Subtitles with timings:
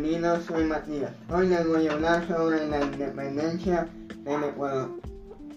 [0.00, 1.12] bienvenidos, soy Matías.
[1.28, 3.86] Hoy les voy a hablar sobre la independencia
[4.24, 4.88] del Ecuador.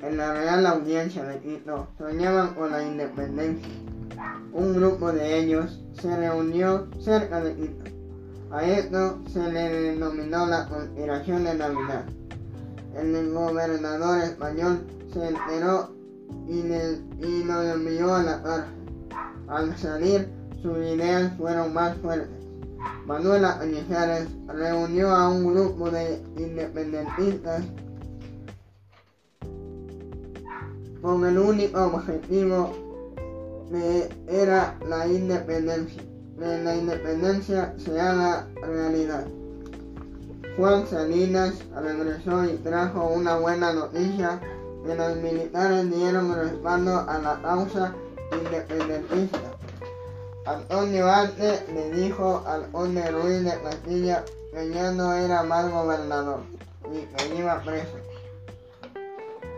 [0.00, 3.68] En la Real Audiencia de Quito soñaban con la independencia.
[4.52, 7.84] Un grupo de ellos se reunió cerca de Quito.
[8.52, 12.04] A esto se le denominó la conspiración de Navidad.
[12.96, 15.90] El gobernador español se enteró
[16.46, 18.74] y, le, y lo envió a la cárcel.
[19.48, 20.28] Al salir,
[20.62, 22.37] sus ideas fueron más fuertes.
[23.08, 27.64] Manuela Cañizares reunió a un grupo de independentistas
[31.00, 32.70] con el único objetivo
[33.70, 36.02] de era la independencia,
[36.38, 39.26] que la independencia se haga realidad.
[40.58, 44.38] Juan Salinas regresó y trajo una buena noticia
[44.84, 47.94] que los militares dieron respaldo a la causa
[48.38, 49.47] independentista.
[50.48, 56.40] Antonio Arte le dijo al conde Ruiz de Castilla que ya no era más gobernador
[56.90, 57.98] y que iba preso.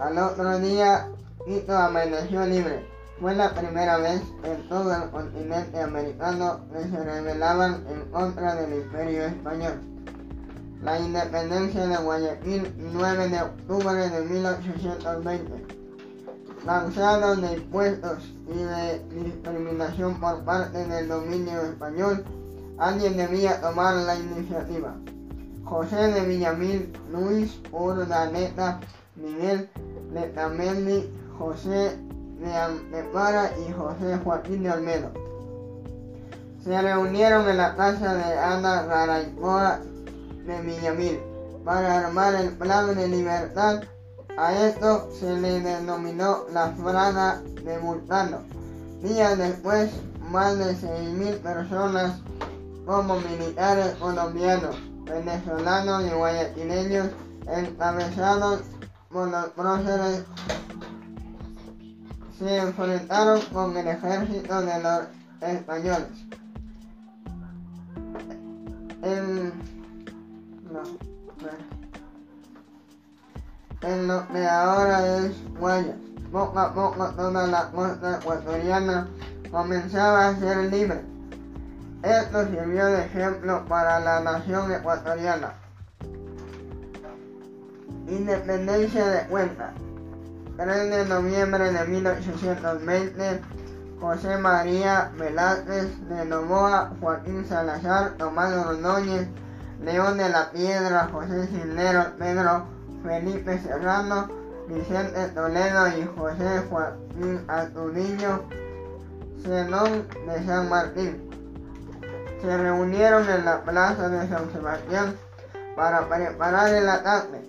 [0.00, 1.08] Al otro día,
[1.46, 2.84] Quito amaneció libre.
[3.20, 8.82] Fue la primera vez en todo el continente americano que se rebelaban en contra del
[8.82, 9.80] imperio español.
[10.82, 15.81] La independencia de Guayaquil, 9 de octubre de 1820
[16.64, 22.24] lanzados de impuestos y de discriminación por parte del dominio español,
[22.78, 24.94] alguien debía tomar la iniciativa.
[25.64, 28.80] José de Villamil, Luis Urdaneta,
[29.16, 29.68] Miguel
[30.12, 31.96] Letamendi, José
[32.40, 35.10] de Antepara y José Joaquín de Olmedo.
[36.62, 39.80] Se reunieron en la casa de Ana Garaycoa
[40.46, 41.18] de Villamil
[41.64, 43.82] para armar el plan de libertad
[44.36, 48.38] a esto se le denominó la Frana de Multano.
[49.02, 49.90] Días después,
[50.30, 52.20] más de 6.000 personas,
[52.86, 57.08] como militares colombianos, venezolanos y guayaquileños,
[57.46, 58.62] encabezados
[59.10, 60.24] por los próceres,
[62.38, 65.02] se enfrentaron con el ejército de los
[65.40, 66.08] españoles.
[73.82, 75.96] En lo que ahora es Guayas.
[76.30, 79.08] Poco a poco toda la costa ecuatoriana
[79.50, 81.02] comenzaba a ser libre.
[82.02, 85.52] Esto sirvió de ejemplo para la nación ecuatoriana.
[88.08, 89.72] Independencia de Cuenca.
[90.56, 93.40] 3 de noviembre de 1820,
[94.00, 99.28] José María Velázquez de Novoa, Joaquín Salazar, Tomás Ordóñez,
[99.82, 102.66] León de la Piedra, José Cisneros, Pedro
[103.02, 104.28] Felipe Serrano,
[104.68, 108.44] Vicente Toledo y José Joaquín Astudillo,
[109.42, 111.30] Zenón de San Martín.
[112.40, 115.16] Se reunieron en la plaza de San Sebastián
[115.76, 117.42] para preparar el ataque.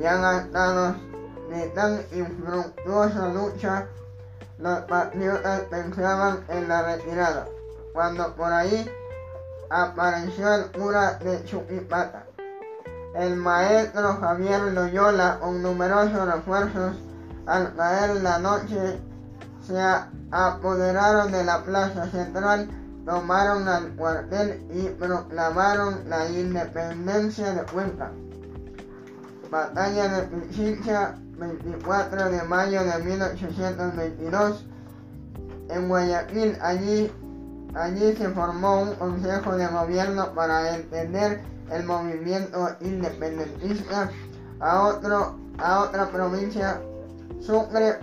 [0.00, 0.96] Ya gastados
[1.50, 3.86] de tan infructuosa lucha,
[4.58, 7.46] los patriotas pensaban en la retirada,
[7.92, 8.90] cuando por ahí
[9.70, 12.25] apareció el cura de Chuquipata
[13.16, 16.96] el maestro Javier Loyola, con numerosos refuerzos,
[17.46, 19.00] al caer la noche,
[19.66, 19.80] se
[20.30, 22.68] apoderaron de la plaza central,
[23.04, 28.12] tomaron el cuartel y proclamaron la independencia de Cuenca.
[29.50, 34.66] Batalla de Pichincha, 24 de mayo de 1822.
[35.68, 37.12] En Guayaquil, allí,
[37.76, 44.10] allí se formó un consejo de gobierno para entender el movimiento independentista
[44.60, 44.98] a,
[45.58, 46.80] a otra provincia,
[47.40, 47.98] Sucre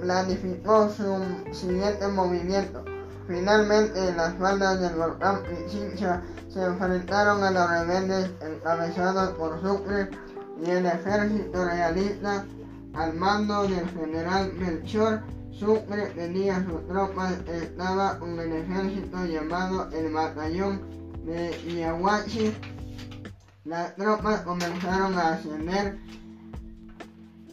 [0.00, 1.18] planificó su
[1.52, 2.84] siguiente movimiento.
[3.26, 10.10] Finalmente, en las faldas del volcán Pichincha se enfrentaron a los rebeldes encabezados por Sucre
[10.64, 12.44] y el ejército realista
[12.94, 15.20] al mando del general Melchor.
[15.60, 20.80] Sucre tenía sus tropas, estaba con el ejército llamado el Batallón
[21.26, 22.54] de Iahuachi
[23.64, 25.98] las tropas comenzaron a ascender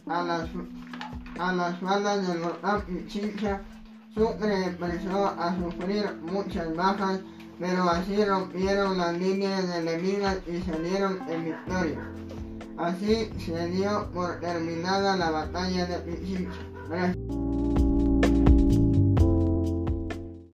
[0.06, 0.48] a las,
[1.38, 3.60] a las faldas del volcán Pichincha.
[4.14, 7.20] Sucre empezó a sufrir muchas bajas,
[7.60, 12.10] pero así rompieron las líneas enemigas y salieron en victoria.
[12.78, 16.58] Así se dio por terminada la batalla de Pichincha.
[16.88, 17.67] Gracias.